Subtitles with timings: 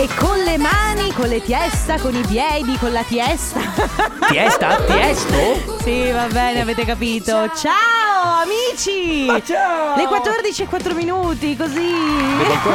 [0.00, 3.60] E con le mani, con le tiesta, con i piedi, con la tiesta.
[4.30, 4.76] Tiesta?
[4.76, 5.76] Tiesto?
[5.82, 7.50] sì, va bene, avete capito.
[7.54, 9.26] Ciao amici!
[9.26, 9.96] Ma ciao!
[9.96, 11.92] Le 14 e 4 minuti, così.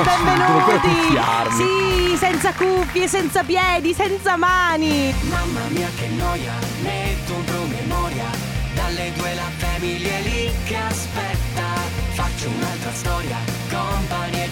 [0.06, 1.18] Benvenuti.
[1.58, 5.12] Sì, senza cuffie, senza piedi, senza mani.
[5.21, 6.53] Mamma mia che noia,
[6.83, 8.29] metto un promemoria
[8.76, 11.63] Dalle due la famiglia lì che aspetta
[12.13, 13.37] Faccio un'altra storia,
[13.69, 14.45] company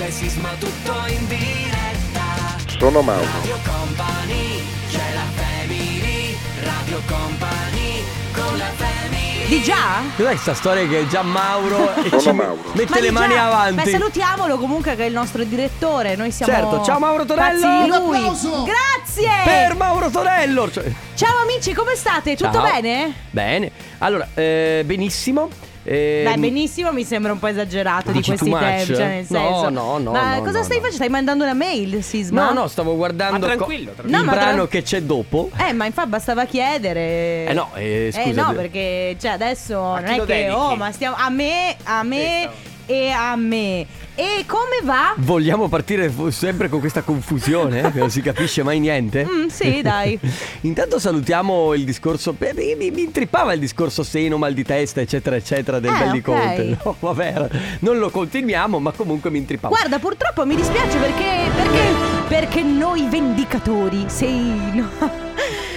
[0.00, 3.26] Carlotta e Sisma tutto in diretta Sono Mauro.
[3.40, 10.00] Radio Company, c'è la family Radio Company, con la family Di già?
[10.16, 12.62] Cos'è questa storia che già Mauro e Sono ci Mauro.
[12.72, 13.46] mette Ma le di mani già?
[13.46, 13.82] avanti?
[13.82, 16.16] Beh, salutiamolo comunque che è il nostro direttore.
[16.16, 16.50] Noi siamo.
[16.52, 17.60] Certo, ciao Mauro Tonello.
[17.60, 18.16] pazzi di Un lui.
[18.16, 18.62] applauso.
[18.64, 19.28] Grazie.
[19.44, 20.70] Per Mauro Tonello!
[20.70, 22.36] Cioè- Ciao amici, come state?
[22.36, 22.62] Tutto Ciao.
[22.62, 23.12] bene?
[23.30, 23.70] Bene.
[23.98, 25.50] Allora, eh, benissimo.
[25.82, 28.94] Eh, Beh, benissimo, mi sembra un po' esagerato di questi tempi.
[28.94, 29.68] Cioè, nel No, senso.
[29.70, 30.82] no, no, Ma no, cosa no, stai no.
[30.82, 30.90] facendo?
[30.96, 32.44] Stai mandando una mail, Sisma?
[32.44, 34.18] No, no, stavo guardando Ma tranquillo, il tranquillo.
[34.18, 35.50] No, ma brano tra- che c'è dopo.
[35.56, 37.46] Eh, ma infatti bastava chiedere.
[37.46, 38.46] Eh no, eh, Eh scusa.
[38.46, 40.50] no, perché cioè adesso non è che dedichi?
[40.54, 42.50] oh, ma stiamo a me, a me
[42.86, 43.86] Sì, e a me.
[44.14, 45.14] E come va?
[45.16, 49.24] Vogliamo partire sempre con questa confusione, eh, che non si capisce mai niente?
[49.24, 50.18] Mm, sì, dai.
[50.62, 52.32] Intanto salutiamo il discorso.
[52.32, 56.18] beh, Mi, mi, intrippava il discorso seno, mal di testa, eccetera, eccetera, del Eh, belli
[56.18, 56.22] ok.
[56.22, 56.78] Conte.
[56.90, 57.48] No, vabbè,
[57.80, 59.74] non lo continuiamo, ma comunque mi intrippava.
[59.74, 65.29] Guarda, purtroppo mi dispiace perché perché perché noi vendicatori, sì, no.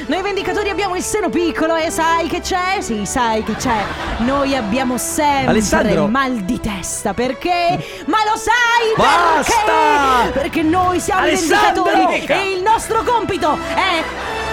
[0.06, 2.82] Noi vendicatori abbiamo il seno piccolo e sai che c'è?
[2.82, 3.84] Sì, sai che c'è.
[4.18, 6.08] Noi abbiamo sempre Alessandro.
[6.08, 8.04] mal di testa perché?
[8.06, 9.62] Ma lo sai Basta!
[10.32, 10.40] perché?
[10.40, 11.84] Perché noi siamo Alessandro!
[11.84, 14.04] vendicatori e il nostro compito è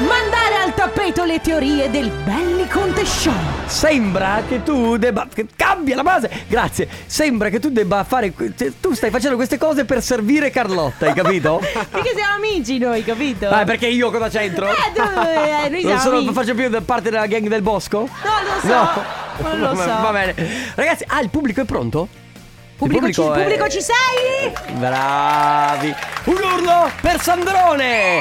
[0.01, 3.33] mandare al tappeto le teorie del Belli Conte Show.
[3.67, 5.27] Sembra che tu debba.
[5.33, 6.29] che cambia la base!
[6.49, 6.89] Grazie!
[7.07, 8.33] Sembra che tu debba fare.
[8.81, 11.59] Tu stai facendo queste cose per servire Carlotta, hai capito?
[11.91, 13.49] Perché siamo amici noi, capito?
[13.49, 14.67] Ah, perché io cosa c'entro?
[14.69, 16.33] Eh, tu, eh, noi non siamo sono, amici.
[16.33, 17.99] faccio più da parte della gang del bosco?
[17.99, 19.03] Non lo so.
[19.43, 19.85] Non lo so.
[20.03, 20.35] Va bene.
[20.75, 22.09] Ragazzi, ah, il pubblico è pronto?
[22.77, 24.53] Pubblico, Il ci, è- pubblico ci sei?
[24.75, 25.95] Bravi.
[26.25, 28.19] Un urlo per Sandrone.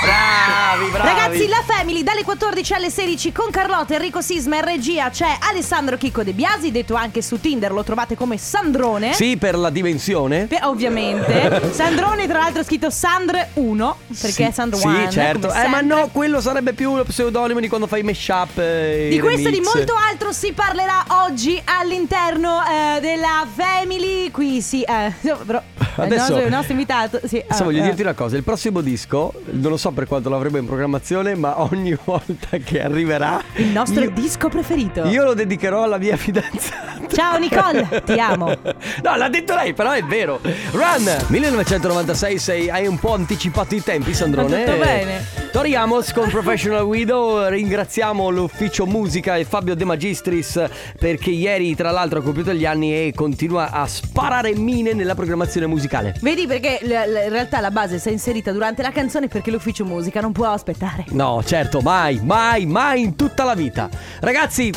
[0.00, 1.08] Bravi, bravi.
[1.08, 5.96] Ragazzi, la Family dalle 14 alle 16 con Carlotta, Enrico Sisma e regia c'è Alessandro
[5.96, 9.12] Chicco De Biasi, detto anche su Tinder, lo trovate come Sandrone.
[9.12, 10.44] Sì, per la dimensione.
[10.44, 11.70] Beh, ovviamente.
[11.74, 15.52] Sandrone, tra l'altro, è scritto Sandr 1 perché sì, è Sandro Sì, One, certo.
[15.52, 18.58] Eh, ma no, quello sarebbe più lo pseudonimo di quando fai mashup.
[18.58, 24.30] eh, Di questo e di molto altro si parlerà oggi all'interno eh, della Family.
[24.30, 25.12] Qui sì, eh,
[25.44, 27.20] però il Adesso- nostro, il nostro invitato.
[27.24, 27.86] Sì, Adesso ah, voglio eh.
[27.86, 31.60] dirti una cosa, il prossimo disco, non lo so per quanto l'avremo in programmazione, ma
[31.62, 35.06] ogni volta che arriverà Il nostro io, disco preferito.
[35.06, 36.86] io lo dedicherò alla mia fidanzata.
[37.08, 38.56] Ciao Nicole, ti amo.
[39.02, 40.40] No, l'ha detto lei, però è vero.
[40.72, 44.64] Run 1996, sei, hai un po' anticipato i tempi, Sandrone.
[44.64, 45.37] Tutto bene.
[45.50, 47.48] Tori Amos con Professional Widow.
[47.48, 50.62] Ringraziamo l'ufficio musica e Fabio De Magistris
[50.98, 55.66] perché ieri, tra l'altro, ha compiuto gli anni e continua a sparare mine nella programmazione
[55.66, 56.14] musicale.
[56.20, 59.50] Vedi perché l- l- in realtà la base si è inserita durante la canzone perché
[59.50, 61.04] l'ufficio musica non può aspettare.
[61.10, 63.88] No, certo, mai, mai, mai in tutta la vita.
[64.20, 64.72] Ragazzi,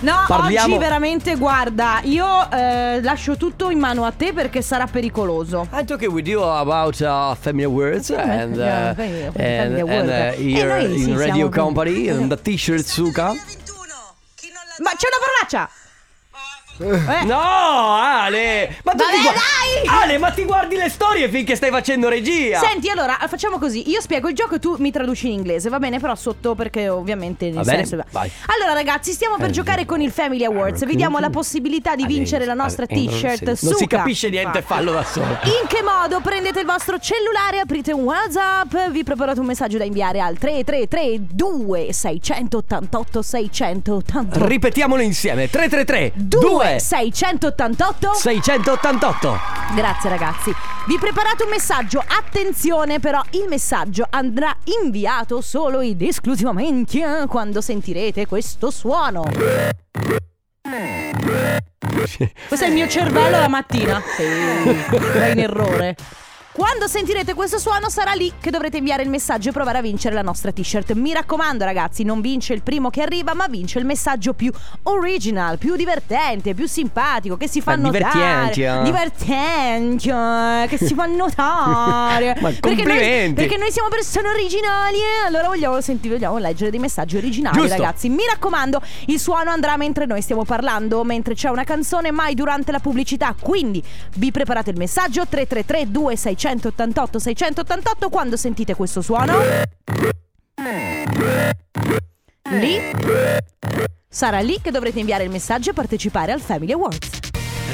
[0.00, 4.86] No, Parliamo- oggi veramente guarda, io eh, lascio tutto in mano a te perché sarà
[4.86, 5.66] pericoloso.
[5.72, 10.08] I'm talking with you about uh, family awards and, uh, Yeah, family and, award.
[10.08, 13.26] and, uh, E here sì, in Radio Company and the t-shirt Suka.
[13.26, 15.68] Ma c'è una parolaccia!
[16.80, 18.76] Eh, No, Ale!
[18.82, 20.02] Ma tu Vabbè, ti dai!
[20.02, 22.58] Ale, ma ti guardi le storie finché stai facendo regia?
[22.58, 25.78] Senti, allora facciamo così: io spiego il gioco e tu mi traduci in inglese, va
[25.78, 25.98] bene?
[25.98, 28.04] Però sotto perché ovviamente nel Va bene, senso.
[28.10, 28.30] vai.
[28.56, 30.84] Allora, ragazzi, stiamo per Eh, giocare con il Family Awards.
[30.86, 34.62] Vi diamo la possibilità di vincere la nostra eh, t-shirt si- Non si capisce niente,
[34.62, 35.26] fallo da solo.
[35.44, 36.20] In che modo?
[36.20, 41.92] Prendete il vostro cellulare, aprite un WhatsApp, vi preparate un messaggio da inviare al 3332
[41.92, 45.48] 688 688 Ripetiamolo insieme.
[45.50, 49.38] 333 2 688 688.
[49.74, 50.52] Grazie ragazzi.
[50.86, 57.60] Vi preparate un messaggio, attenzione però, il messaggio andrà inviato solo ed esclusivamente eh, quando
[57.60, 59.24] sentirete questo suono.
[62.48, 64.00] Questo è il mio cervello la mattina.
[64.16, 65.96] Era in errore.
[66.52, 70.16] Quando sentirete questo suono sarà lì che dovrete inviare il messaggio e provare a vincere
[70.16, 70.94] la nostra t-shirt.
[70.94, 74.50] Mi raccomando ragazzi, non vince il primo che arriva, ma vince il messaggio più
[74.82, 78.50] original, più divertente, più simpatico, che si fa notare.
[78.50, 78.82] divertente, eh.
[78.82, 82.36] Divertente, eh, che si fa notare.
[82.40, 85.26] Ma Perché noi, perché noi siamo persone originali, eh?
[85.28, 87.76] allora vogliamo sentire, vogliamo leggere dei messaggi originali, Giusto.
[87.76, 88.08] ragazzi.
[88.08, 92.72] Mi raccomando, il suono andrà mentre noi stiamo parlando, mentre c'è una canzone, mai durante
[92.72, 93.36] la pubblicità.
[93.38, 93.80] Quindi
[94.16, 96.39] vi preparate il messaggio 333 2688
[97.18, 99.34] 688 quando sentite questo suono.
[102.52, 102.80] Lì
[104.08, 107.10] sarà lì che dovrete inviare il messaggio e partecipare al Family Awards.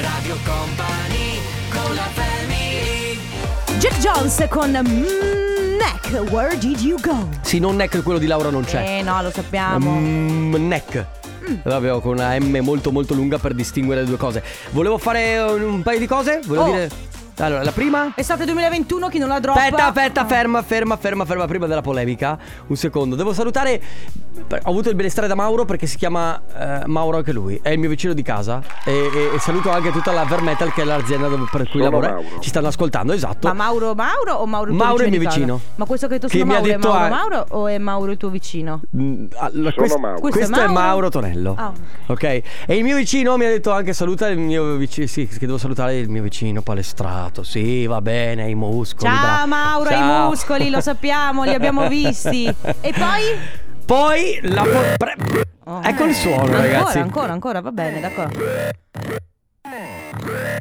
[0.00, 1.38] Radio Company
[1.70, 3.18] con la family
[3.78, 7.28] Jack Jones con mm, Neck, Where Did You Go?
[7.42, 8.98] Sì, non neck quello di Laura non c'è.
[8.98, 9.92] Eh no, lo sappiamo.
[9.98, 11.06] Mm, neck.
[11.62, 14.42] L'avevo con una M molto molto lunga per distinguere le due cose.
[14.70, 16.40] Volevo fare un, un paio di cose.
[16.44, 16.70] Volevo Oh.
[16.72, 16.90] dire.
[17.38, 18.12] Allora, la prima.
[18.14, 19.60] Estate 2021, chi non la droppa?
[19.60, 20.26] Aspetta, aspetta, Oh.
[20.26, 21.44] ferma, ferma, ferma, ferma.
[21.46, 22.38] Prima della polemica,
[22.68, 23.14] un secondo.
[23.14, 23.80] Devo salutare.
[24.64, 27.58] Ho avuto il benestare da Mauro perché si chiama eh, Mauro anche lui.
[27.62, 28.62] È il mio vicino di casa.
[28.84, 31.80] E, e- e saluto anche tutta la Vermetal, che è l'azienda dove- per cui.
[31.80, 32.22] Mauro.
[32.40, 33.48] Ci stanno ascoltando, esatto.
[33.48, 35.60] Ma Mauro Mauro o Mauro il tuo Mauro è il mio vicino.
[35.76, 38.16] Ma questo che Che sono ha Mauro è Mauro a- Mauro o è Mauro il
[38.18, 38.80] tuo vicino?
[38.96, 40.20] Mm, allora, Sono questo, Mauro.
[40.20, 40.80] questo Questo è è Mauro?
[40.88, 41.54] Mauro Tonello.
[41.58, 41.72] Ah,
[42.06, 42.22] ok.
[42.22, 45.06] E il mio vicino mi ha detto anche saluta il mio vicino.
[45.06, 46.60] Sì, che devo salutare il mio vicino
[47.26, 47.42] palestrato.
[47.42, 49.10] Sì, va bene, i muscoli.
[49.12, 49.46] Ciao bravo.
[49.46, 50.28] Mauro, hai i Ciao.
[50.28, 52.46] muscoli, lo sappiamo, li abbiamo visti.
[52.46, 53.38] E poi?
[53.84, 55.80] Poi la po- pre- Oh.
[55.82, 56.98] Ecco il suono, ancora, ragazzi.
[56.98, 58.38] Ancora, ancora, va bene, d'accordo.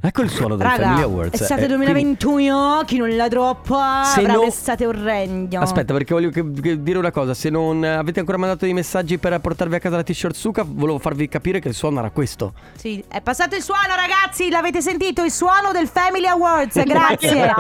[0.01, 1.41] Ecco il suono del Family Raga, Awards.
[1.41, 5.59] estate Eh, quindi- 2021, chi non la droppa Se avrà no- un'estate orrenda.
[5.59, 7.33] Aspetta, perché voglio che- che dire una cosa.
[7.33, 10.99] Se non avete ancora mandato dei messaggi per portarvi a casa la t-shirt Suka, volevo
[10.99, 12.53] farvi capire che il suono era questo.
[12.75, 14.49] Sì, è passato il suono, ragazzi.
[14.49, 15.23] L'avete sentito?
[15.23, 16.81] Il suono del Family Awards.
[16.85, 17.53] Grazie.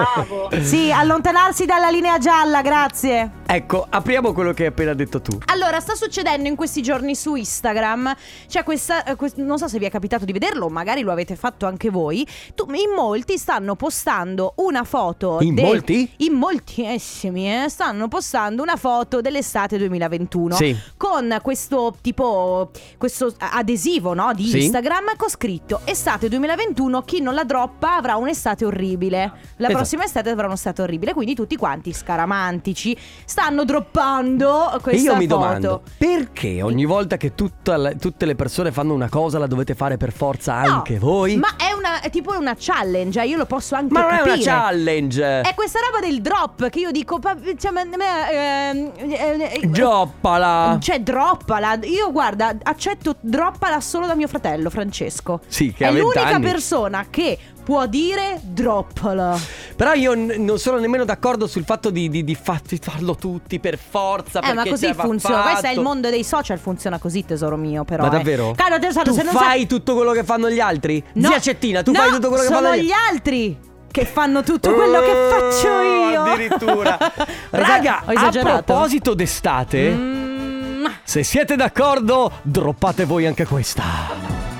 [0.61, 3.31] Sì, allontanarsi dalla linea gialla, grazie.
[3.47, 5.37] Ecco, apriamo quello che hai appena detto tu.
[5.47, 8.13] Allora, sta succedendo in questi giorni su Instagram.
[8.47, 9.03] C'è questa.
[9.03, 11.84] eh, quest- non so se vi è capitato di vederlo, magari lo avete fatto anche
[11.89, 12.25] voi.
[12.53, 15.37] Tu- in molti stanno postando una foto.
[15.41, 16.09] In molti?
[16.17, 20.55] In moltissimi, eh, stanno postando una foto dell'estate 2021.
[20.55, 20.75] Sì.
[20.97, 22.71] Con questo tipo.
[22.97, 24.33] Questo adesivo, no?
[24.33, 24.63] Di Sì.
[24.63, 27.01] Instagram con scritto Estate 2021.
[27.03, 29.17] Chi non la droppa avrà un'estate orribile.
[29.57, 29.73] La Esatto.
[29.73, 31.13] prossima estate avrà un'estate orribile.
[31.13, 35.39] Quindi tutti quanti scaramantici stanno droppando questa io mi foto.
[35.39, 39.75] domando, perché ogni volta che tutta la- tutte le persone fanno una cosa la dovete
[39.75, 41.35] fare per forza No, anche voi?
[41.37, 44.17] Ma è una è tipo una challenge, eh, io lo posso anche Ma non è
[44.17, 44.33] capire.
[44.33, 45.41] una challenge!
[45.41, 49.67] È questa roba del drop che io dico, pa- cioè, ma- ma- ehm, eh, eh,
[49.67, 50.77] Droppala!
[50.81, 51.79] Cioè, droppala.
[51.83, 55.41] Io, guarda, accetto droppala solo da mio fratello Francesco.
[55.47, 56.45] Sì, che è l'unica 20 anni.
[56.45, 59.37] persona che può dire droppala.
[59.75, 63.15] Però io n- non sono nemmeno d'accordo sul fatto di, di- di fa- di farlo
[63.15, 64.39] tutti per forza.
[64.39, 65.41] Eh, ma così funziona.
[65.41, 65.87] Questo è il fatto.
[65.87, 67.83] mondo dei social, funziona così, tesoro mio.
[67.83, 68.03] Però.
[68.03, 68.17] Ma eh.
[68.17, 68.53] davvero?
[68.55, 71.03] Caro tesoro, tu se non fai sai- tutto quello che fanno gli altri?
[71.13, 73.57] No, Zia Cettina, tu no, fai tutto quello che sono fanno gli gli altri
[73.91, 76.21] che fanno tutto quello che Oh, faccio io.
[76.21, 76.97] Addirittura.
[77.49, 83.83] Raga, a proposito d'estate, Mm, se siete d'accordo, droppate voi anche questa.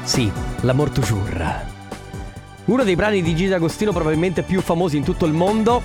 [0.04, 0.32] Sì,
[0.62, 1.74] l'amor toujours.
[2.66, 5.82] Uno dei brani di Gigi D'Agostino probabilmente più famosi in tutto il mondo.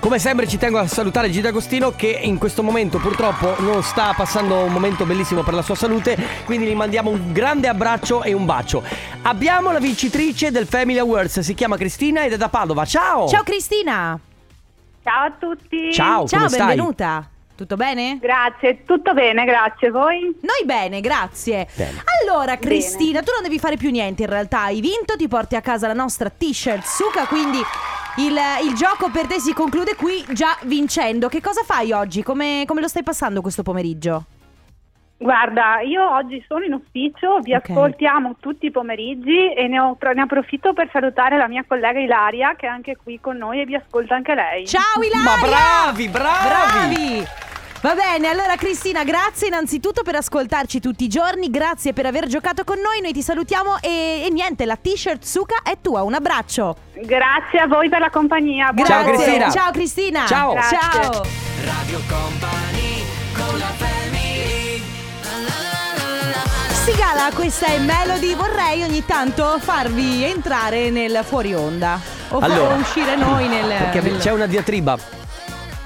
[0.00, 4.12] Come sempre ci tengo a salutare Gigi D'Agostino che in questo momento purtroppo non sta
[4.16, 8.32] passando un momento bellissimo per la sua salute, quindi gli mandiamo un grande abbraccio e
[8.32, 8.82] un bacio.
[9.22, 12.84] Abbiamo la vincitrice del Family Awards, si chiama Cristina ed è da Padova.
[12.84, 13.28] Ciao!
[13.28, 14.18] Ciao Cristina.
[15.04, 15.92] Ciao a tutti.
[15.92, 16.66] Ciao, Ciao, come stai?
[16.68, 17.28] benvenuta.
[17.54, 18.18] Tutto bene?
[18.20, 19.90] Grazie, tutto bene, grazie.
[19.90, 20.22] Voi?
[20.40, 21.68] Noi bene, grazie.
[21.74, 22.02] Bene.
[22.22, 24.62] Allora, Cristina, tu non devi fare più niente in realtà.
[24.62, 27.60] Hai vinto, ti porti a casa la nostra t-shirt Suka, quindi
[28.16, 31.28] il, il gioco per te si conclude qui già vincendo.
[31.28, 32.22] Che cosa fai oggi?
[32.22, 34.24] Come, come lo stai passando questo pomeriggio?
[35.22, 37.70] Guarda, io oggi sono in ufficio, vi Ok.
[37.70, 42.54] ascoltiamo tutti i pomeriggi e ne, ho- ne approfitto per salutare la mia collega Ilaria
[42.56, 44.66] che è anche qui con noi e vi ascolta anche lei.
[44.66, 45.22] Ciao Ilaria!
[45.22, 46.48] Ma bravi, bravi!
[46.48, 47.26] Bravi!
[47.82, 52.62] Va bene, allora Cristina, grazie innanzitutto per ascoltarci tutti i giorni, grazie per aver giocato
[52.62, 56.76] con noi, noi ti salutiamo e, e niente, la t-shirt Suka è tua, un abbraccio.
[56.94, 58.70] Grazie a voi per la compagnia.
[58.72, 59.02] buon Ciao.
[59.04, 59.50] Cristina.
[59.50, 60.26] Ciao Cristina.
[60.26, 60.52] Ciao.
[60.52, 60.78] Grazie.
[60.78, 61.22] Ciao.
[61.64, 63.02] Radio Company
[63.34, 63.91] con la family
[67.12, 68.34] Sigala, questa è Melody.
[68.34, 72.00] Vorrei ogni tanto farvi entrare nel fuori onda.
[72.30, 73.66] O Allora, uscire noi nel.
[73.68, 74.96] Perché nel- c'è una diatriba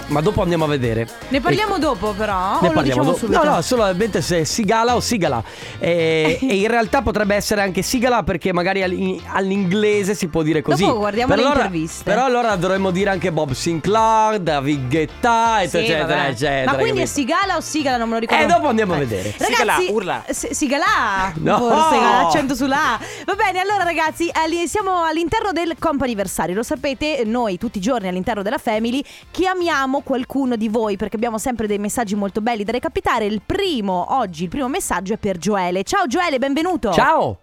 [0.08, 1.08] ma dopo andiamo a vedere.
[1.28, 2.58] Ne parliamo dopo però?
[2.60, 3.16] Ne o lo parliamo diciamo dopo.
[3.18, 3.44] subito?
[3.44, 5.42] No, no, solamente se sigala o sigala.
[5.78, 10.62] E, e in realtà potrebbe essere anche sigala perché magari all'in- all'inglese si può dire
[10.62, 10.84] così.
[10.84, 12.04] Dopo guardiamo Però le allora- interviste.
[12.04, 16.72] Però allora dovremmo dire anche Bob Sinclair, David Guetta, Sì, eccetera, eccetera.
[16.72, 17.96] Ma quindi è sigala o sigala?
[17.96, 18.42] Non me lo ricordo.
[18.42, 19.00] Eh, dopo andiamo a Eh.
[19.00, 19.34] vedere.
[19.36, 20.24] Ragazzi, Sigala, urla.
[20.28, 21.58] s- sigala, No.
[21.58, 23.00] forse, accento sulla A.
[23.24, 24.30] Va bene, allora ragazzi,
[24.66, 26.54] siamo all'interno del comp'anniversario.
[26.54, 31.38] Lo sapete, noi tutti i giorni all'interno della Family chiamiamo qualcuno di voi perché abbiamo
[31.38, 33.24] sempre dei messaggi molto belli da recapitare.
[33.26, 35.82] Il primo, oggi, il primo messaggio è per Gioele.
[35.84, 36.92] Ciao Gioele, benvenuto.
[36.92, 37.38] Ciao.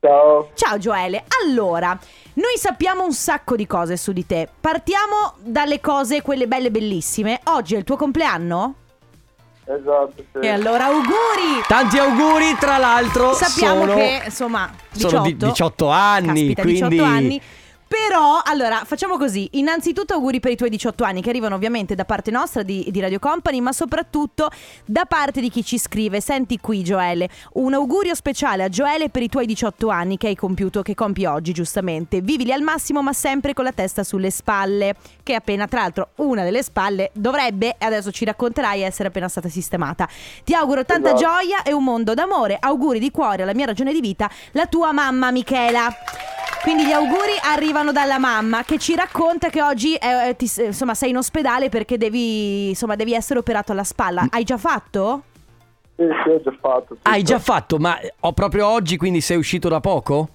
[0.00, 0.50] Ciao.
[0.54, 1.98] Ciao Gioele, allora,
[2.34, 4.48] noi sappiamo un sacco di cose su di te.
[4.60, 7.40] Partiamo dalle cose, quelle belle bellissime.
[7.44, 8.74] Oggi è il tuo compleanno?
[9.64, 10.38] Esatto, sì.
[10.38, 11.60] E allora auguri!
[11.66, 13.34] Tanti auguri, tra l'altro.
[13.34, 17.42] Sappiamo sono- che insomma 18, sono di- 18 anni, Caspita, quindi 18 anni.
[17.88, 19.48] Però, allora, facciamo così.
[19.52, 23.00] Innanzitutto auguri per i tuoi 18 anni, che arrivano ovviamente da parte nostra di, di
[23.00, 24.50] Radio Company, ma soprattutto
[24.84, 26.20] da parte di chi ci scrive.
[26.20, 30.36] Senti qui, Joele, un augurio speciale a Joele per i tuoi 18 anni che hai
[30.36, 32.20] compiuto, che compi oggi, giustamente.
[32.20, 36.44] Vivili al massimo, ma sempre con la testa sulle spalle, che appena, tra l'altro, una
[36.44, 40.06] delle spalle dovrebbe, e adesso ci racconterai, essere appena stata sistemata.
[40.44, 41.22] Ti auguro tanta Esatto.
[41.22, 42.58] gioia e un mondo d'amore.
[42.60, 45.88] Auguri di cuore alla mia ragione di vita, la tua mamma Michela.
[46.62, 51.10] Quindi gli auguri arrivano dalla mamma che ci racconta che oggi eh, ti- insomma, sei
[51.10, 54.26] in ospedale perché devi, insomma, devi essere operato alla spalla.
[54.28, 55.22] Hai già fatto?
[55.96, 56.94] Sì, sì, ho già fatto.
[56.94, 57.08] tutto.
[57.08, 60.28] Hai già fatto, ma ho proprio oggi, quindi sei uscito da poco?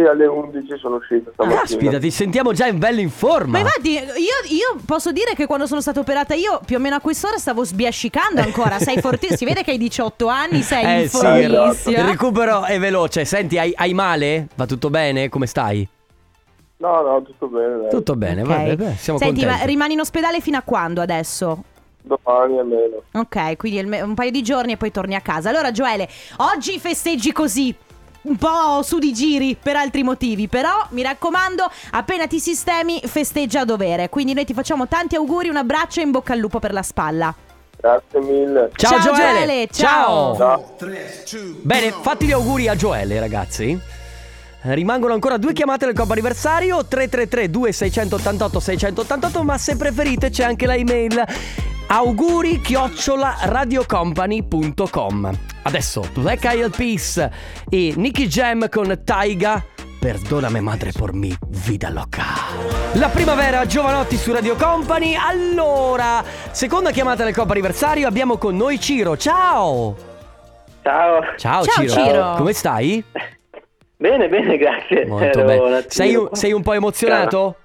[0.00, 1.60] Sì, alle 11 sono uscito stamattina.
[1.60, 3.52] Caspita, ti sentiamo già in bello in forma.
[3.52, 4.00] Ma infatti io,
[4.48, 7.64] io posso dire che quando sono stata operata io più o meno a quest'ora stavo
[7.64, 8.78] sbiascicando ancora.
[8.78, 13.26] Sei fortissima, si vede che hai 18 anni, sei Eh sì, il recupero è veloce.
[13.26, 14.48] Senti, hai, hai male?
[14.54, 15.28] Va tutto bene?
[15.28, 15.86] Come stai?
[16.78, 17.80] No, no, tutto bene.
[17.80, 17.90] Dai.
[17.90, 18.48] Tutto bene, Ok.
[18.48, 19.70] vabbè, beh, siamo Senti, ma contenti.
[19.70, 21.64] rimani in ospedale fino a quando adesso?
[22.00, 23.02] Domani almeno.
[23.12, 25.50] Ok, quindi un paio di giorni e poi torni a casa.
[25.50, 27.74] Allora, Joele, oggi festeggi così.
[28.22, 33.60] Un po' su di giri per altri motivi, però mi raccomando, appena ti sistemi, festeggia
[33.60, 34.10] a dovere.
[34.10, 36.82] Quindi noi ti facciamo tanti auguri, un abbraccio e in bocca al lupo per la
[36.82, 37.34] spalla.
[37.80, 38.70] Grazie mille.
[38.74, 39.38] Ciao, Ciao, Gioele.
[39.38, 40.36] Gioele, ciao.
[40.36, 40.76] Ciao.
[41.62, 43.80] Bene, fatti gli auguri a Gioele, ragazzi.
[44.62, 50.66] Rimangono ancora due chiamate del Coppa anniversario 333 2688 688 ma se preferite c'è anche
[50.66, 51.24] la email
[51.86, 57.28] auguri chiocciola radiocompany.com Adesso Black Eyed Peas
[57.68, 59.64] e Nicky Jam con Taiga
[59.98, 61.36] Perdoname madre por mi
[61.66, 62.24] vida loca
[62.94, 68.80] La primavera Giovanotti su Radio Company Allora, seconda chiamata del Coppa anniversario abbiamo con noi
[68.80, 70.08] Ciro Ciao
[70.82, 71.20] Ciao.
[71.36, 71.92] Ciao, Ciao, Ciro.
[71.92, 72.34] Ciro.
[72.36, 73.04] Come stai?
[73.96, 75.04] Bene, bene, grazie.
[75.04, 75.84] Molto Ero bene.
[75.88, 77.56] Sei un, sei un po' emozionato?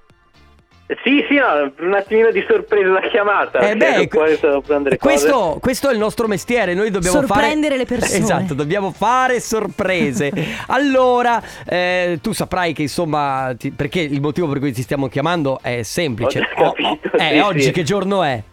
[1.04, 3.60] Sì, sì, no, un attimino di sorpresa la chiamata.
[3.60, 4.98] Eh beh, prendere cose.
[4.98, 7.77] questo, questo è il nostro mestiere, noi dobbiamo Sorprendere fare...
[7.77, 8.20] le persone.
[8.20, 10.32] Esatto, dobbiamo fare sorprese.
[10.68, 15.58] allora, eh, tu saprai che insomma, ti- perché il motivo per cui ti stiamo chiamando
[15.60, 16.39] è semplice.
[16.58, 17.72] Ho capito, eh, sì, oggi sì.
[17.72, 18.44] che giorno è?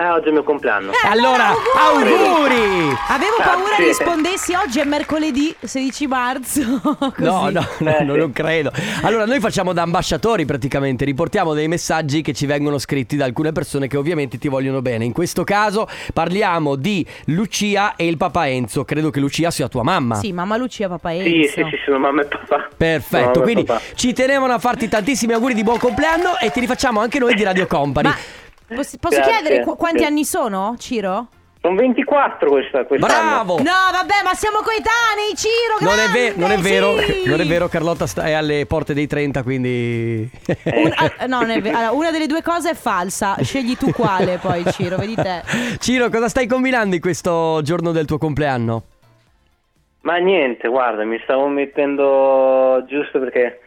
[0.00, 0.92] Ah, oggi è il mio compleanno.
[0.92, 2.12] Eh, allora, auguri!
[2.14, 2.96] auguri!
[3.08, 3.52] Avevo Grazie.
[3.52, 6.62] paura rispondessi oggi è mercoledì 16 marzo.
[6.80, 7.14] Così.
[7.24, 8.70] No, no, no, Eh, non credo.
[9.02, 13.50] Allora, noi facciamo da ambasciatori praticamente, riportiamo dei messaggi che ci vengono scritti da alcune
[13.50, 15.04] persone che ovviamente ti vogliono bene.
[15.04, 18.84] In questo caso parliamo di Lucia e il papà Enzo.
[18.84, 20.14] Credo che Lucia sia tua mamma.
[20.14, 21.24] Sì, mamma Lucia, papà Enzo.
[21.24, 22.68] Sì, sì, sì, sono mamma e papà.
[22.76, 23.80] Perfetto, Mamma quindi papà.
[23.96, 27.42] ci tenevano a farti tantissimi auguri di buon compleanno e ti rifacciamo anche noi di
[27.42, 28.08] Radio Company.
[28.08, 28.16] Ma
[28.74, 30.04] posso, posso chiedere qu- quanti Sì.
[30.04, 31.28] anni sono, Ciro?
[31.60, 33.44] Sono 24 questa, quest'anno.
[33.44, 33.56] Bravo!
[33.58, 37.22] No, vabbè, ma siamo coetanei, Ciro, Non è, ve- grande, non è vero, sì!
[37.28, 40.30] non è vero, Carlotta sta- è alle porte dei 30, quindi...
[40.72, 41.76] Un- ah, no, non è vero.
[41.76, 43.36] Allora, una delle due cose è falsa.
[43.42, 45.42] Scegli tu quale poi, Ciro, vedi te.
[45.80, 48.82] Ciro, cosa stai combinando in questo giorno del tuo compleanno?
[50.02, 53.60] Ma niente, guarda, mi stavo mettendo giusto perché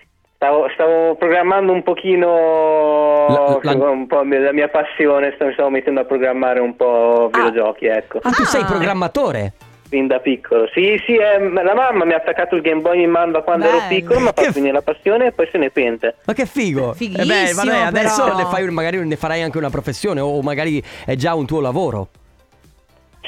[1.52, 3.28] programmando un pochino
[3.62, 7.30] La- la- un po' la mia passione, sto- mi stavo mettendo a programmare un po'
[7.32, 8.46] videogiochi, ecco, Ah, tu Ah.
[8.46, 9.54] sei programmatore?
[9.90, 10.70] fin da piccolo.
[10.74, 13.66] Sì, sì, ehm, la mamma mi ha attaccato il Game Boy in mano da quando
[13.66, 13.90] ero Bello.
[13.90, 16.16] piccolo, mi ha fatto venire la passione e poi se ne pente.
[16.26, 16.94] Ma che figo!
[16.94, 20.82] Fighissimo, Eh beh, vabbè, adesso ne fai, magari ne farai anche una professione o magari
[21.06, 22.08] è già un tuo lavoro.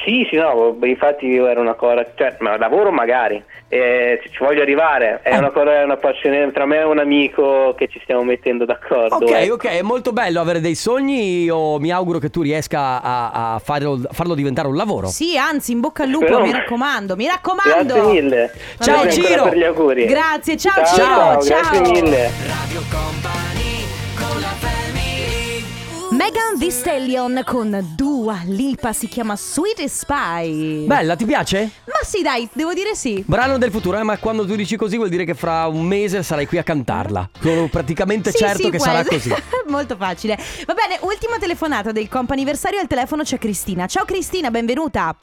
[0.03, 4.61] Sì, sì, no, infatti io era una cosa, cioè, ma lavoro magari, eh, ci voglio
[4.61, 5.37] arrivare, è Eh.
[5.37, 9.15] una cosa, è una passione, tra me e un amico che ci stiamo mettendo d'accordo.
[9.15, 9.53] Ok, ecco.
[9.53, 11.43] ok, è molto bello avere dei sogni.
[11.43, 15.07] Io mi auguro che tu riesca a, a farlo, farlo diventare un lavoro.
[15.07, 17.93] Sì, anzi, in bocca al lupo, Spero- mi raccomando, mi raccomando.
[17.93, 18.51] Grazie mille.
[18.79, 19.43] Ciao, Grazie ancora Ciro.
[19.43, 20.05] per gli auguri.
[20.05, 21.71] Grazie, ciao, ciao, Ciro, ciao, ciao.
[21.71, 23.32] Grazie mille.
[26.23, 30.85] Megan Thee Stallion con Dua Lipa si chiama Sweet Spy.
[30.85, 31.69] Bella, ti piace?
[31.83, 33.21] Ma sì, dai, devo dire sì.
[33.27, 36.23] Brano del futuro, eh, ma quando tu dici così vuol dire che fra un mese
[36.23, 37.29] sarai qui a cantarla.
[37.41, 39.17] Sono praticamente Sì, certo sì, che sarà essere.
[39.17, 39.33] così.
[39.67, 40.39] Molto facile.
[40.65, 43.85] Va bene, ultima telefonata del comp'anniversario al telefono c'è Cristina.
[43.85, 45.13] Ciao Cristina, benvenuta.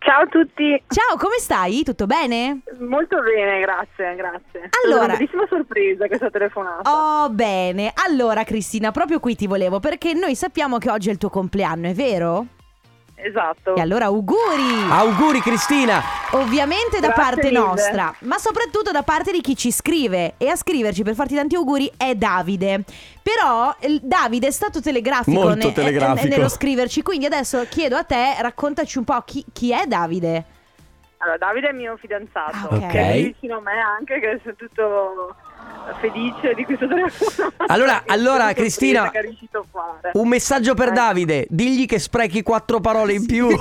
[0.00, 1.82] Ciao a tutti, Ciao, come stai?
[1.82, 2.60] Tutto bene?
[2.78, 4.70] molto bene, grazie, grazie.
[4.84, 6.90] Allora- È una bellissima sorpresa questa telefonata.
[6.90, 7.92] Oh, bene.
[8.06, 11.88] Allora, Cristina, proprio qui ti volevo perché noi sappiamo che oggi è il tuo compleanno,
[11.88, 12.46] è vero?
[13.20, 13.74] Esatto.
[13.74, 14.88] E allora auguri!
[14.90, 16.00] Auguri Cristina!
[16.32, 17.58] Ovviamente da Grazie parte mille.
[17.58, 20.34] nostra, ma soprattutto da parte di chi ci scrive.
[20.38, 22.84] E a scriverci per farti tanti auguri è Davide.
[23.22, 26.28] Però Davide è stato telegrafico, Molto ne- telegrafico.
[26.28, 27.02] ne- nello scriverci.
[27.02, 30.44] Quindi adesso chiedo a te, raccontaci un po' chi, chi è Davide.
[31.18, 32.86] Allora, Davide è mio fidanzato, Ah, ok.
[32.86, 35.34] che è vicino a me anche, che sono tutto
[36.00, 37.52] felice di questo telefono.
[37.66, 39.10] Allora- allora, Cristina-.
[40.12, 40.92] Un messaggio per Eh.
[40.92, 43.48] Davide, digli che sprechi quattro parole in più.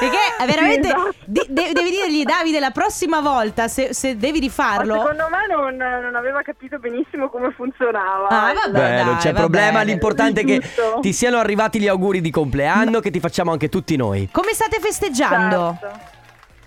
[0.00, 1.14] Perché eh, veramente esatto.
[1.26, 4.94] di- de- devi dirgli Davide la prossima volta se, se devi Ma rifarlo.
[4.94, 8.28] secondo me non, non aveva capito benissimo come funzionava.
[8.28, 8.70] Ah, vabbè.
[8.78, 9.84] Beh, non c'è problema, bene.
[9.90, 10.60] l'importante è che
[11.00, 14.28] ti siano arrivati gli auguri di compleanno che ti facciamo anche tutti noi.
[14.32, 15.76] Come state festeggiando?
[15.80, 16.18] Certo.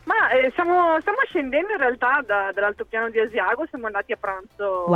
[0.06, 4.86] Ma eh, stiamo, stiamo scendendo in realtà da- dall'altopiano di Asiago, siamo andati a pranzo
[4.88, 4.92] lì.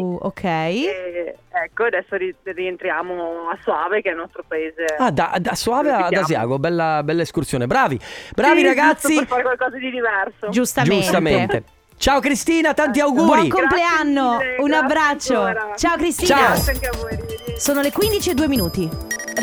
[0.00, 0.44] Wow, ok.
[0.44, 4.84] E, ecco, adesso ri- rientriamo a Soave, che è il nostro paese.
[4.98, 6.12] Ah, da, da Soave ad.
[6.12, 7.66] Asiago, bella, bella escursione.
[7.68, 8.00] Bravi,
[8.34, 9.14] bravi Sì, ragazzi.
[9.14, 10.48] Per fare qualcosa di diverso.
[10.48, 10.96] Giustamente.
[11.02, 11.62] Giustamente.
[11.96, 13.46] Ciao Cristina, tanti auguri.
[13.46, 15.40] Buon compleanno, mille, un abbraccio.
[15.40, 15.76] ancora.
[15.76, 16.36] Ciao Cristina.
[16.36, 16.46] Ciao.
[16.48, 17.60] Grazie anche a voi, arrivederci.
[17.60, 18.90] Sono le 15 e 2 minuti.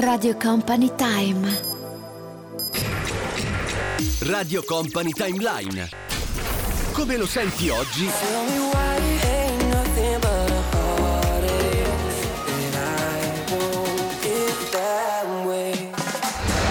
[0.02, 1.79] Radio Company Time.
[4.22, 5.90] Radio Company Timeline.
[6.92, 8.10] Come lo senti oggi?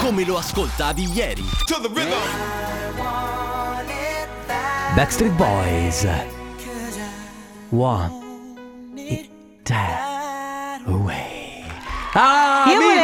[0.01, 1.45] Come lo ascoltavi ieri?
[4.95, 6.07] Backstreet Boys.
[7.71, 8.11] One.
[8.97, 9.31] It
[9.65, 11.65] that away.
[12.15, 12.98] Ah, Io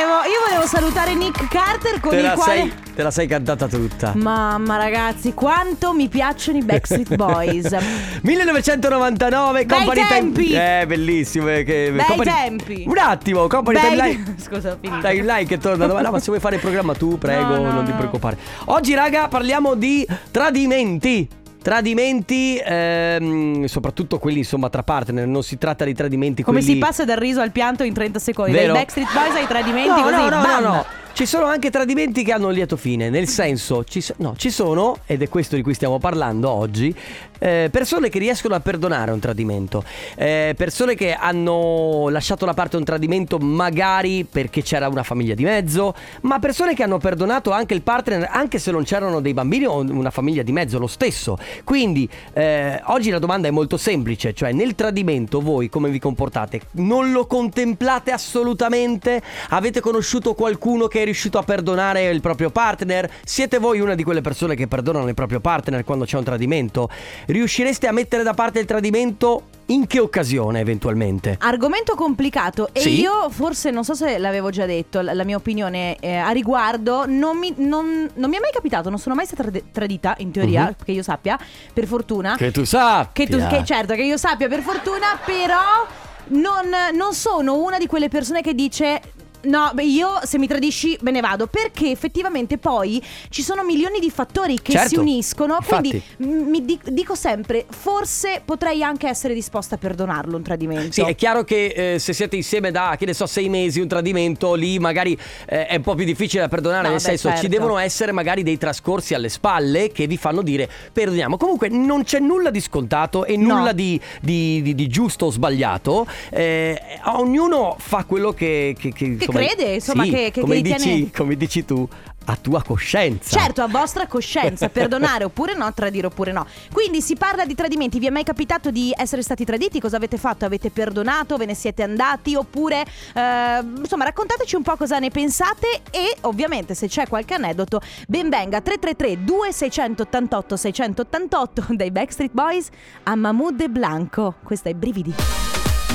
[0.64, 2.60] volevo salutare Nick Carter con te il quale...
[2.60, 4.12] sei, te la sei cantata tutta.
[4.14, 7.76] Mamma ragazzi, quanto mi piacciono i Backstreet Boys.
[8.22, 10.46] 1999 Bei Company tempi!
[10.46, 12.84] Time Eh bellissimo eh, che, Bei Company- tempi!
[12.86, 15.06] Un attimo Company Bei- Timeline Scusa, ho finito.
[15.06, 17.84] Timeline che torna no, ma se vuoi fare il programma tu prego No, no, non
[17.84, 21.28] ti preoccupare Oggi raga parliamo di tradimenti
[21.64, 26.74] Tradimenti, ehm, soprattutto quelli insomma tra partner, non si tratta di tradimenti Come quelli...
[26.74, 28.52] si passa dal riso al pianto in 30 secondi?
[28.52, 28.74] Vero.
[28.74, 30.84] Dai Backstreet Boys ai tradimenti No, così, no, no, no, no.
[31.14, 34.50] Ci sono anche tradimenti che hanno un lieto fine, nel senso, ci, so- no, ci
[34.50, 36.92] sono, ed è questo di cui stiamo parlando oggi,
[37.38, 39.84] eh, persone che riescono a perdonare un tradimento,
[40.16, 45.44] eh, persone che hanno lasciato da parte un tradimento magari perché c'era una famiglia di
[45.44, 49.66] mezzo, ma persone che hanno perdonato anche il partner anche se non c'erano dei bambini
[49.66, 51.38] o una famiglia di mezzo lo stesso.
[51.62, 56.62] Quindi eh, oggi la domanda è molto semplice, cioè nel tradimento voi come vi comportate?
[56.72, 59.22] Non lo contemplate assolutamente?
[59.50, 63.08] Avete conosciuto qualcuno che è riuscito a perdonare il proprio partner?
[63.24, 66.88] Siete voi una di quelle persone che perdonano il proprio partner quando c'è un tradimento?
[67.26, 71.36] Riuscireste a mettere da parte il tradimento in che occasione eventualmente?
[71.40, 73.00] Argomento complicato e Sì?
[73.00, 77.04] io forse non so se l'avevo già detto, la, la mia opinione eh, a riguardo
[77.06, 80.30] non mi, non- non mi è mai capitato, non sono mai stata trad- tradita in
[80.32, 80.74] teoria, Mhm.
[80.84, 81.38] che io sappia,
[81.72, 82.36] per fortuna.
[82.36, 83.24] Che tu sappia.
[83.24, 85.86] Che tu, che certo, che io sappia per fortuna, però
[86.28, 89.00] non, non sono una di quelle persone che dice.
[89.44, 93.98] No, beh, io se mi tradisci me ne vado perché effettivamente poi ci sono milioni
[94.00, 95.58] di fattori che Certo, si uniscono.
[95.66, 100.92] Quindi m- mi di- dico sempre, forse potrei anche essere disposta a perdonarlo un tradimento.
[100.92, 103.88] Sì, è chiaro che eh, se siete insieme da, che ne so, sei mesi, un
[103.88, 107.28] tradimento, lì magari eh, è un po' più difficile da perdonare, No, nel vabbè, senso
[107.30, 107.48] ci certo.
[107.56, 111.36] devono essere magari dei trascorsi alle spalle che vi fanno dire perdoniamo.
[111.36, 113.56] Comunque non c'è nulla di scontato e No.
[113.58, 116.06] nulla di, di- di- di giusto o sbagliato.
[116.30, 118.74] Eh, ognuno fa quello che...
[118.78, 121.88] Che, che, crede, insomma, sì, che- che- come, che dici, ritiene- come dici tu,
[122.26, 123.38] a tua coscienza.
[123.38, 126.46] Certo, a vostra coscienza, perdonare oppure no, tradire oppure no.
[126.72, 129.78] Quindi si parla di tradimenti, vi è mai capitato di essere stati traditi?
[129.78, 130.44] Cosa avete fatto?
[130.46, 131.36] Avete perdonato?
[131.36, 132.34] Ve ne siete andati?
[132.34, 132.80] Oppure,
[133.14, 138.30] eh, insomma, raccontateci un po' cosa ne pensate e ovviamente se c'è qualche aneddoto, ben
[138.30, 142.68] venga 333 2688 688 dai Backstreet Boys
[143.02, 144.36] a Mahmood e Blanco.
[144.42, 145.12] Questa è Brividi.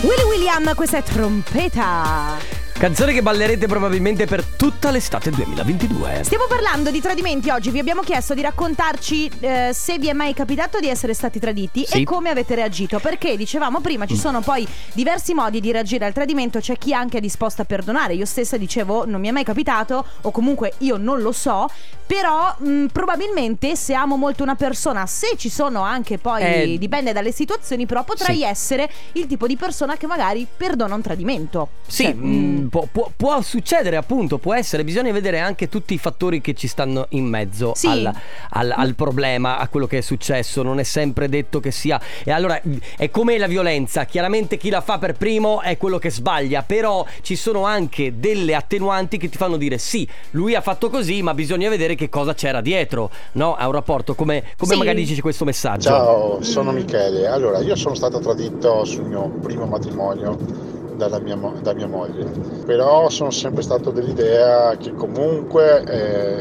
[0.02, 2.69] Willy William, questa è Trompeta.
[2.80, 6.22] Canzone che ballerete probabilmente per tutta l'estate 2022.
[6.24, 10.34] Stiamo parlando di tradimenti oggi, vi abbiamo chiesto di raccontarci eh, se vi è mai
[10.34, 12.00] capitato di essere stati traditi Sì.
[12.00, 16.14] e come avete reagito, perché dicevamo prima ci sono poi diversi modi di reagire al
[16.14, 19.44] tradimento, c'è chi anche è disposto a perdonare, io stessa dicevo non mi è mai
[19.44, 21.68] capitato o comunque io non lo so,
[22.08, 27.12] però mh, probabilmente se amo molto una persona, se ci sono anche poi, Eh, dipende
[27.12, 28.44] dalle situazioni, però potrei sì.
[28.44, 31.68] essere il tipo di persona che magari perdona un tradimento.
[31.86, 35.98] Sì, Cioè, mm, può, può- può succedere appunto, può essere, bisogna vedere anche tutti i
[35.98, 37.88] fattori che ci stanno in mezzo Sì.
[37.88, 38.12] al,
[38.52, 42.00] al- al problema, a quello che è successo, non è sempre detto che sia...
[42.24, 42.62] E allora
[42.98, 47.06] è come la violenza, chiaramente chi la fa per primo è quello che sbaglia, però
[47.22, 51.34] ci sono anche delle attenuanti che ti fanno dire sì, lui ha fatto così, ma
[51.34, 53.56] bisogna vedere che cosa c'era dietro, no?
[53.56, 54.78] A un rapporto, come, come Sì.
[54.78, 55.90] magari dice questo messaggio.
[55.90, 57.28] Ciao, sono Michele.
[57.28, 60.38] Allora, io sono stato tradito sul mio primo matrimonio
[61.00, 62.26] dalla mia, da mia moglie,
[62.66, 65.84] però sono sempre stato dell'idea che comunque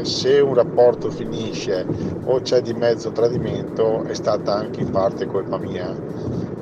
[0.01, 1.87] eh, se un rapporto finisce
[2.25, 5.95] o c'è di mezzo tradimento è stata anche in parte colpa mia,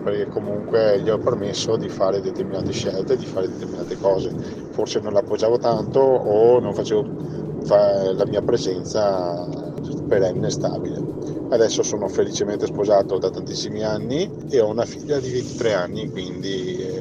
[0.04, 4.32] perché comunque gli ho permesso di fare determinate scelte, di fare determinate cose.
[4.70, 7.04] Forse non l'appoggiavo tanto o non facevo
[7.64, 9.46] fa- la mia presenza
[10.08, 11.16] perenne e stabile.
[11.50, 16.78] Adesso sono felicemente sposato da tantissimi anni e ho una figlia di 23 anni, quindi
[16.78, 16.97] eh,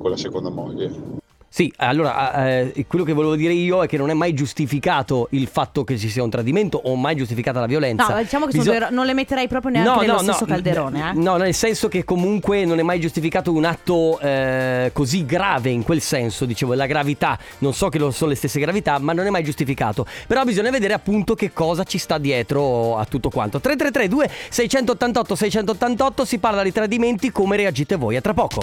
[0.00, 1.18] con la seconda moglie.
[1.52, 5.48] Sì, allora eh, quello che volevo dire io è che non è mai giustificato il
[5.48, 8.06] fatto che ci sia un tradimento o mai giustificata la violenza.
[8.06, 11.10] No, diciamo che sono Bisog- due non le metterei proprio neanche nello stesso calderone.
[11.10, 11.12] Eh.
[11.14, 15.82] No, nel senso che comunque non è mai giustificato un atto eh, così grave in
[15.82, 19.26] quel senso, dicevo, la gravità, non so che lo sono le stesse gravità, ma non
[19.26, 20.06] è mai giustificato.
[20.28, 23.58] Però bisogna vedere appunto che cosa ci sta dietro a tutto quanto.
[23.58, 28.14] 3332 688 688 si parla di tradimenti, come reagite voi?
[28.14, 28.62] A tra poco.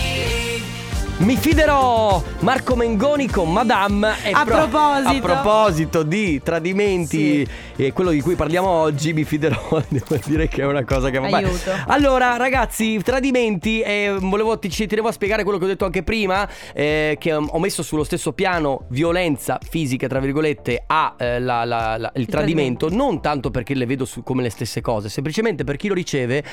[1.21, 5.09] Mi fiderò Marco Mengoni con Madame e A proposito.
[5.09, 10.63] a proposito di tradimenti e quello di cui parliamo oggi mi fiderò devo dire che
[10.63, 11.33] è una cosa che vabbè.
[11.35, 11.71] Aiuto.
[11.87, 16.01] Allora ragazzi tradimenti e volevo ti ci tenevo a spiegare quello che ho detto anche
[16.01, 21.65] prima eh, che ho messo sullo stesso piano violenza fisica tra virgolette a eh, la-
[21.65, 25.63] la- la- il, tradimento, non tanto perché le vedo su- come le stesse cose semplicemente
[25.63, 26.43] per chi lo riceve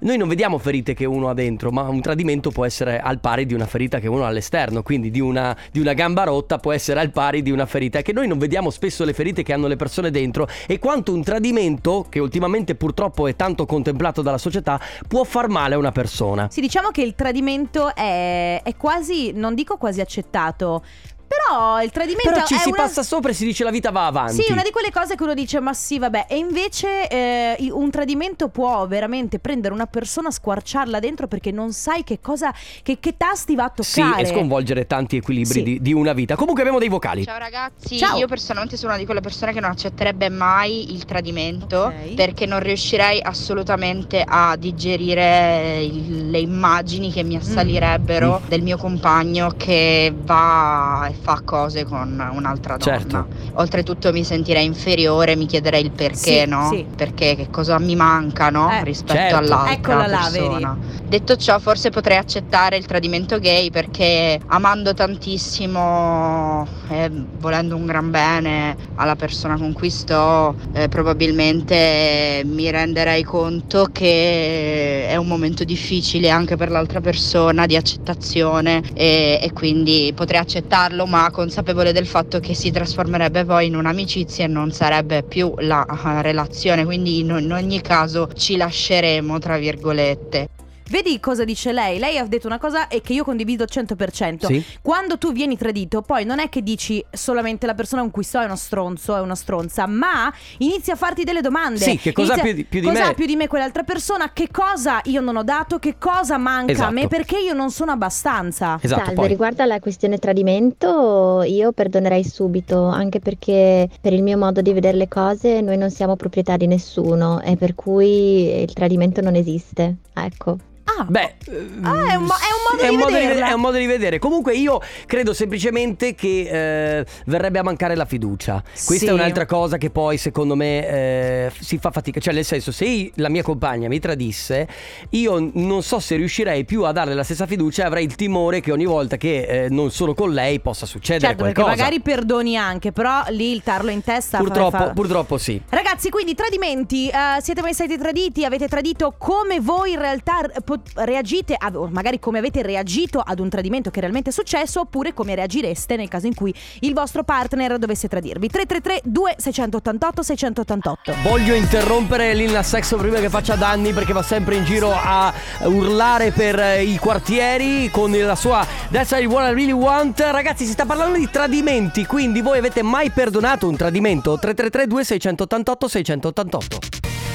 [0.00, 3.46] noi non vediamo ferite che uno ha dentro ma un tradimento può essere al pari
[3.46, 6.72] di una ferita che uno ha all'esterno quindi di una, di una gamba rotta può
[6.72, 9.66] essere al pari di una ferita che noi non vediamo spesso le ferite che hanno
[9.66, 14.80] le persone dentro e quanto un tradimento che ultimamente purtroppo è tanto contemplato dalla società
[15.06, 16.48] può far male a una persona.
[16.50, 20.82] Sì, diciamo che il tradimento è, è quasi, non dico quasi accettato,
[21.28, 22.76] però il tradimento però ci è si una...
[22.78, 25.22] passa sopra e si dice la vita va avanti Sì, una di quelle cose che
[25.22, 26.26] uno dice, ma sì, vabbè.
[26.28, 32.02] E invece eh, un tradimento può veramente prendere una persona, squarciarla dentro perché non sai
[32.04, 34.22] che cosa, che, che tasti va a Sì, toccare.
[34.22, 35.62] e sconvolgere tanti equilibri Sì.
[35.62, 36.34] di, di una vita.
[36.34, 37.24] Comunque abbiamo dei vocali.
[37.24, 38.16] Ciao ragazzi, Ciao.
[38.18, 42.14] io personalmente sono una di quelle persone che non accetterebbe mai il tradimento Ok.
[42.14, 47.38] perché non riuscirei assolutamente a digerire il- le immagini che mi Mm.
[47.40, 52.98] assalirebbero del mio compagno che va fa cose con un'altra donna.
[52.98, 53.26] Certo.
[53.54, 56.68] Oltretutto mi sentirei inferiore, mi chiederei il perché, Sì, no?
[56.70, 56.86] sì.
[56.96, 58.70] Perché che cosa mi manca, no?
[58.70, 59.36] Eh, Rispetto certo.
[59.36, 60.76] all'altra Eccola là, persona.
[61.06, 68.10] Detto ciò, forse potrei accettare il tradimento gay perché amando tantissimo e volendo un gran
[68.10, 75.64] bene alla persona con cui sto, eh, probabilmente mi renderei conto che è un momento
[75.64, 82.06] difficile anche per l'altra persona di accettazione e, e quindi potrei accettarlo, ma consapevole del
[82.06, 87.18] fatto che si trasformerebbe poi in un'amicizia e non sarebbe più la eh, relazione, quindi
[87.20, 90.48] in- in ogni caso ci lasceremo, tra virgolette.
[90.90, 91.98] Vedi cosa dice lei?
[91.98, 94.46] Lei ha detto una cosa e che io condivido al 100%.
[94.46, 94.64] Sì.
[94.80, 98.40] Quando tu vieni tradito, poi non è che dici solamente la persona con cui sto
[98.40, 101.78] è uno stronzo, è una stronza, ma inizi a farti delle domande.
[101.78, 103.06] Sì, che cosa ha più di- più di cosa me?
[103.08, 104.32] ha più di me quell'altra persona?
[104.32, 105.78] Che cosa io non ho dato?
[105.78, 106.92] Che cosa manca a Esatto.
[106.92, 107.06] me?
[107.08, 108.78] Perché io non sono abbastanza.
[108.80, 109.28] Esatto, Salve, poi.
[109.28, 114.96] riguardo alla questione tradimento, io perdonerei subito, anche perché per il mio modo di vedere
[114.96, 119.96] le cose noi non siamo proprietà di nessuno e per cui il tradimento non esiste.
[120.14, 120.56] Ecco.
[120.96, 121.34] Ah, Beh,
[121.82, 123.76] Ah, è un mo- è un modo è di un modo ve- è un modo
[123.76, 124.18] di vedere.
[124.18, 128.62] Comunque, io credo semplicemente che eh, verrebbe a mancare la fiducia.
[128.62, 129.06] Questa Sì.
[129.06, 132.20] è un'altra cosa che poi, secondo me, eh, si fa fatica.
[132.20, 134.66] Cioè, nel senso, se io- la mia compagna mi tradisse,
[135.10, 138.60] io non so se riuscirei più a darle la stessa fiducia e avrei il timore
[138.60, 141.82] che ogni volta che eh, non sono con lei possa succedere certo, perché qualcosa.
[141.84, 145.60] magari perdoni anche, però lì il tarlo in testa fa- Purtroppo, fa- purtroppo sì.
[145.68, 148.44] Ragazzi, quindi tradimenti, eh, siete mai stati traditi?
[148.44, 153.38] Avete tradito come voi in realtà po- reagite, a- o magari come avete reagito ad
[153.40, 157.24] un tradimento che realmente è successo, oppure come reagireste nel caso in cui il vostro
[157.24, 158.48] partner dovesse tradirvi.
[158.48, 161.14] 333 2688 688.
[161.22, 165.32] Voglio interrompere Lil Nas X prima che faccia danni perché va sempre in giro a
[165.64, 170.20] urlare per eh, i quartieri con la sua That's I Wanna Really Want.
[170.20, 174.38] Ragazzi, si sta parlando di tradimenti, quindi voi avete mai perdonato un tradimento?
[174.38, 176.78] 333 2688 688.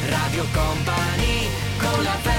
[0.09, 1.47] Radio Company
[1.79, 2.32] con la family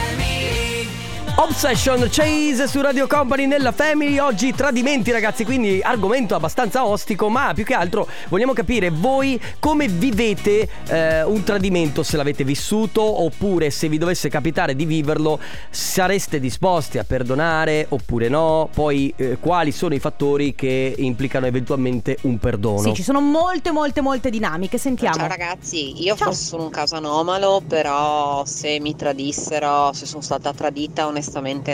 [1.37, 4.19] Obsession Chase su Radio Company nella Family.
[4.19, 9.89] Oggi tradimenti ragazzi Quindi argomento abbastanza ostico Ma più che altro vogliamo capire Voi come
[9.89, 16.39] vivete eh, un tradimento Se l'avete vissuto Oppure se vi dovesse capitare di viverlo Sareste
[16.39, 18.69] disposti a perdonare Oppure no?
[18.73, 22.79] Poi eh, quali sono i fattori che implicano eventualmente un perdono?
[22.79, 24.79] Sì, ci sono molte, molte, molte dinamiche.
[24.79, 25.17] Sentiamo.
[25.17, 30.53] Ciao ragazzi, io forse sono un caso anomalo, però se mi tradissero, se sono stata
[30.53, 31.24] tradita, onestamente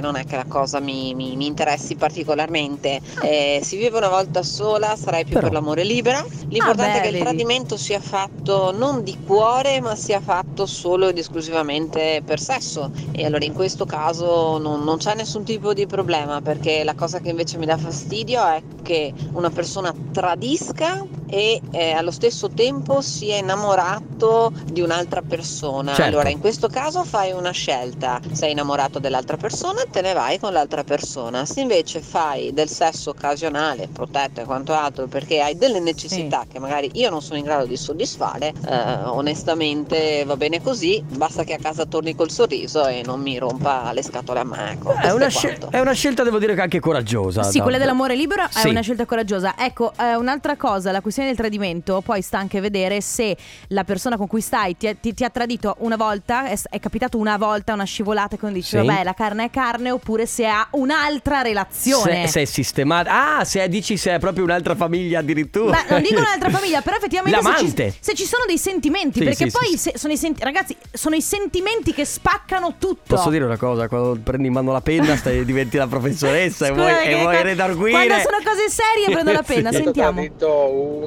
[0.00, 3.00] non è che la cosa mi, mi- mi interessi particolarmente.
[3.22, 6.24] Eh, si vive una volta sola, sarei più Però- per l'amore libero.
[6.48, 10.66] L'importante Ah, beh, è che il tradimento sia fatto non di cuore, ma sia fatto
[10.66, 12.90] solo ed esclusivamente per sesso.
[13.12, 17.20] E allora in questo caso non, non c'è nessun tipo di problema, perché la cosa
[17.20, 23.00] che invece mi dà fastidio è che una persona tradisca e eh, allo stesso tempo
[23.00, 25.94] sia innamorato di un'altra persona.
[25.94, 26.10] Certo.
[26.10, 30.52] Allora, in questo caso fai una scelta: sei innamorato dell'altra persona, te ne vai con
[30.52, 31.44] l'altra persona.
[31.44, 36.58] Se invece fai del sesso occasionale, protetto e quanto altro, perché hai delle necessità che
[36.58, 41.02] magari io non sono in grado di soddisfare, eh, onestamente va bene così.
[41.06, 44.72] Basta che a casa torni col sorriso e non mi rompa le scatole a me.
[44.72, 47.42] Ecco, è una, è scel- è una scelta, devo dire, che anche coraggiosa.
[47.44, 48.66] Sì, da- quella dell'amore libero Sì.
[48.66, 49.54] è una scelta coraggiosa.
[49.58, 53.36] Ecco, eh, un'altra cosa, la questione del tradimento, poi sta anche a vedere se
[53.68, 57.18] la persona con cui stai ti, ti- ti ha tradito una volta, è, è capitato
[57.18, 58.84] una volta una scivolata, quindi dici, Sì.
[58.84, 62.26] vabbè, la carne è carne, oppure se ha un'altra relazione.
[62.26, 63.38] Se, se è sistemata.
[63.38, 65.82] Ah, se dici se è proprio un'altra famiglia addirittura.
[65.86, 69.24] Beh, non dico un'altra famiglia, però effettivamente se ci, se ci sono dei sentimenti, Sì,
[69.24, 73.14] perché sì, poi sì, se- sono i senti- ragazzi, sono i sentimenti che spaccano tutto.
[73.14, 73.88] Posso dire una cosa?
[73.88, 77.20] Quando prendi in mano la penna stai, diventi la professoressa e Scusa, vuoi, che e
[77.20, 78.06] vuoi redarguire.
[78.06, 79.82] Quando sono cose serie prendo la penna, Sì.
[79.82, 80.12] sentiamo.
[80.20, 80.46] tradito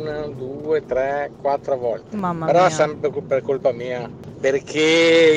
[0.04, 2.16] una, due, tre, quattro volte.
[2.16, 2.70] Mamma Però mia.
[2.70, 4.10] sempre per- colpa mia.
[4.40, 4.80] Perché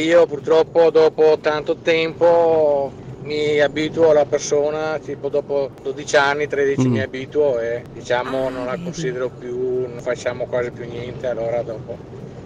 [0.05, 2.91] io purtroppo dopo tanto tempo
[3.23, 6.93] mi abituo alla persona, tipo dopo 12 anni, 13 Mm.
[6.93, 11.97] mi abituo e diciamo non la considero più, non facciamo quasi più niente, allora dopo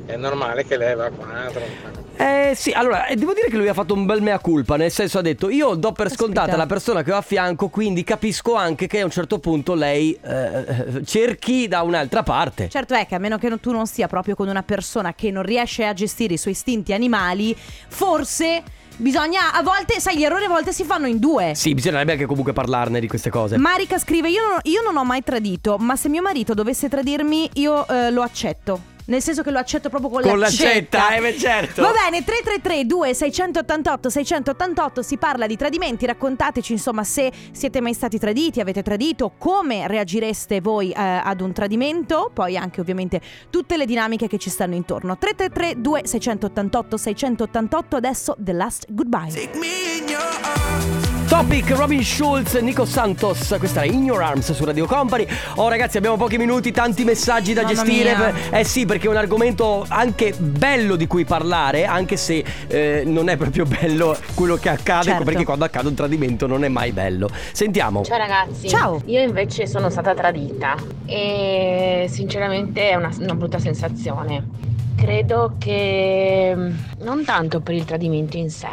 [0.06, 1.62] è normale che lei va con un altro.
[2.16, 4.90] Eh sì, allora, eh, devo dire che lui ha fatto un bel mea culpa, nel
[4.90, 6.57] senso ha detto io do per scontata Caspita.
[6.57, 10.18] la persona che ho a fianco, quindi capisco anche che a un certo punto lei
[10.23, 12.68] eh, cerchi da un'altra parte.
[12.68, 15.31] Certo è che a meno che non- tu non sia proprio con una persona che
[15.31, 17.57] non riesce a gestire i suoi istinti animali,
[17.88, 18.62] forse
[18.96, 21.53] bisogna a volte, sai, gli errori a volte si fanno in due.
[21.55, 23.57] Sì, bisognerebbe anche comunque parlarne di queste cose.
[23.57, 27.49] Marica scrive: io non, io non ho mai tradito, ma se mio marito dovesse tradirmi,
[27.55, 28.89] io eh, lo accetto.
[29.11, 30.99] Nel senso che lo accetto proprio con, Con l'accetta.
[30.99, 31.83] l'accetta, eh certo.
[31.83, 38.18] Va bene, 333 2688 688 si parla di tradimenti, raccontateci insomma se siete mai stati
[38.20, 43.20] traditi, avete tradito, come reagireste voi eh, ad un tradimento, poi anche ovviamente
[43.51, 45.18] tutte le dinamiche che ci stanno intorno.
[45.18, 49.33] 333 2688 688 adesso The Last Goodbye.
[51.31, 55.25] Topic Robin Schulz, Nico Santos, questa è In Your Arms su Radio Company.
[55.55, 58.16] Oh ragazzi, abbiamo pochi minuti, tanti messaggi da Mamma gestire.
[58.16, 58.35] mia.
[58.59, 63.29] Eh sì, perché è un argomento anche bello di cui parlare, anche se eh, non
[63.29, 65.23] è proprio bello quello che accade, Certo.
[65.25, 67.31] perché quando accade un tradimento non è mai bello.
[67.53, 68.03] Sentiamo.
[68.03, 69.01] Ciao ragazzi, Ciao.
[69.07, 70.75] io invece sono stata tradita
[71.07, 74.59] e sinceramente è una, una brutta sensazione.
[75.00, 78.68] Credo che mm, non tanto per il tradimento in sé,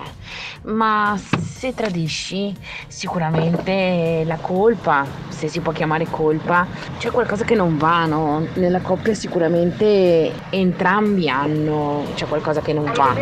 [0.63, 2.53] ma se tradisci
[2.87, 8.45] sicuramente la colpa, se si può chiamare colpa, c'è qualcosa che non va, no?
[8.55, 13.15] Nella coppia sicuramente entrambi hanno, c'è qualcosa che non va.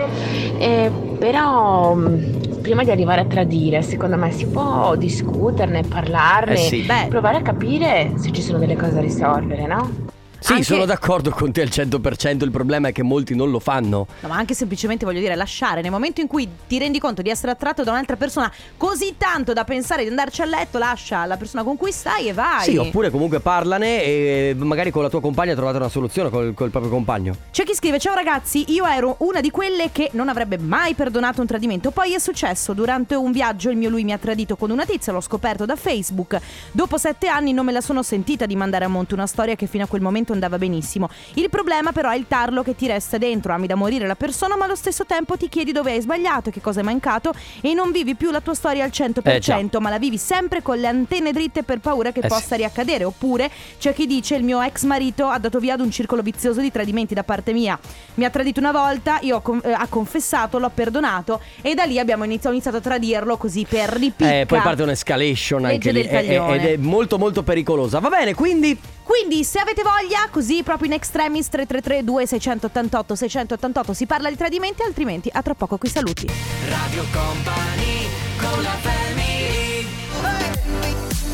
[0.58, 6.58] Eh, però mm, prima di arrivare a tradire, secondo me si può discuterne, parlarne, Eh
[6.58, 6.82] sì.
[6.82, 7.06] Beh.
[7.10, 10.14] provare a capire se ci sono delle cose da risolvere, no?
[10.40, 13.60] Sì, Anche- sono d'accordo con te al 100%, il problema è che molti non lo
[13.60, 14.08] fanno.
[14.20, 17.30] No, ma anche semplicemente voglio dire lasciare nel momento in cui ti rendi conto di
[17.30, 21.38] essere attratto da un'altra persona così tanto da pensare di andarci a letto, lascia la
[21.38, 22.64] persona con cui stai e vai.
[22.64, 26.70] Sì, oppure comunque parlane e magari con la tua compagna trovate una soluzione col, col
[26.70, 27.36] proprio compagno.
[27.52, 31.42] C'è chi scrive: Ciao ragazzi, io ero una di quelle che non avrebbe mai perdonato
[31.42, 31.92] un tradimento.
[31.92, 35.12] Poi è successo durante un viaggio, il mio lui mi ha tradito con una tizia,
[35.14, 36.40] l'ho scoperto da Facebook.
[36.72, 39.68] Dopo sette anni non me la sono sentita di mandare a monte una storia che
[39.68, 41.10] fino a quel momento tradimento andava benissimo.
[41.36, 44.56] Il problema però è il tarlo che ti resta dentro, ami da morire la persona,
[44.58, 47.92] ma allo stesso tempo ti chiedi dove hai sbagliato, che cosa è mancato e non
[47.92, 51.32] vivi più la tua storia al 100%, Eh, ma la vivi sempre con le antenne
[51.32, 53.04] dritte per paura che Eh, possa riaccadere.
[53.04, 56.60] Oppure c'è chi dice il mio ex marito ha dato via ad un circolo vizioso
[56.62, 57.78] di tradimenti da parte mia.
[58.16, 61.84] Mi ha tradito una volta, io ho con- eh, ha confessato, l'ho perdonato e da
[61.84, 64.40] lì abbiamo iniziato, ho iniziato a tradirlo così per ripicca.
[64.40, 66.56] Eh, poi parte un'escalation anche lì del e- e- taglione.
[66.56, 68.00] ed è molto molto pericolosa.
[68.00, 74.08] Va bene, quindi Quindi se avete voglia, così proprio in extremis 333 2688 688 si
[74.08, 76.28] parla di tradimenti, altrimenti a tra poco qui saluti.
[76.68, 78.08] Radio Company
[78.40, 79.05] con la family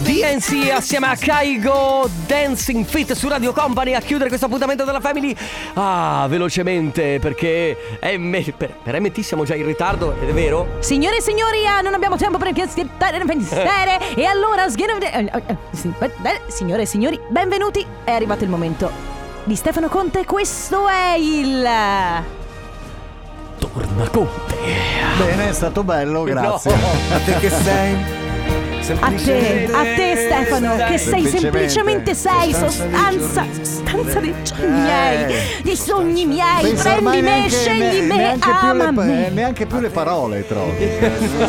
[0.02, 5.36] DNC assieme a Kaigo Dancing Fit su Radio Company a chiudere questo appuntamento della Family.
[5.76, 10.78] Ah, velocemente perché è me- per, per MT siamo già in ritardo, ed è vero?
[10.80, 15.32] Signore e signori, ah, non abbiamo tempo per pensare e allora eh, eh,
[16.00, 17.86] eh, Signore e signori, benvenuti.
[18.04, 18.92] È arrivato il momento
[19.44, 21.62] di Stefano Conte, questo è il
[23.60, 24.58] Torna Conte.
[25.20, 26.76] Bene, è stato bello, grazie.
[26.76, 26.88] No.
[27.16, 28.21] A te che sei?
[29.00, 35.76] A te, a te Stefano, che sei semplicemente sei sostanza, sostanza dei sogni miei, dei
[35.76, 39.30] sogni miei, prendi me, scegli me, neanche più, le, ama me.
[39.30, 40.90] neanche più le parole trovi.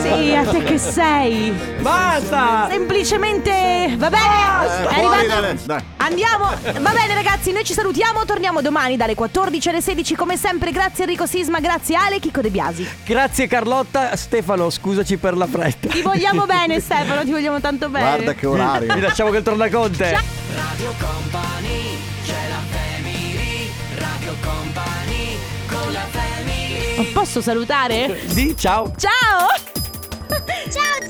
[0.02, 1.52] Sì, a te che sei.
[1.80, 2.68] Basta!
[2.70, 5.84] Semplicemente, va bene, è fuori arrivato.
[5.96, 6.46] Andiamo,
[6.80, 11.04] va bene ragazzi, noi ci salutiamo, torniamo domani dalle 14 alle 16 come sempre, grazie
[11.04, 12.86] Enrico Sisma, grazie Ale Chico De Biasi.
[13.04, 14.14] Grazie Carlotta.
[14.16, 15.88] Stefano, scusaci per la fretta.
[15.88, 18.06] Ti vogliamo bene Stefano, ti vogliamo tanto bene.
[18.06, 18.94] Guarda che orario.
[18.94, 20.10] Vi lasciamo che torna Conte.
[20.54, 28.20] Radio Company c'è la family Radio Company con la family Non posso salutare?
[28.32, 28.92] Di ciao.
[28.96, 29.48] Ciao!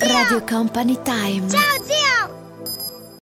[0.00, 1.48] Radio Company Time.
[1.48, 2.01] Ciao